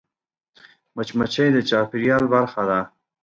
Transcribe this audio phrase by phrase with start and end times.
[0.95, 2.79] مچمچۍ د چاپېریال برخه ده